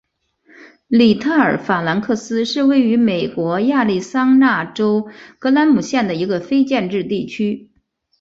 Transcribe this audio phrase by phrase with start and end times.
[0.87, 7.69] 里特尔法兰克斯是位于美国亚利桑那州葛兰姆县的一个非建制地区。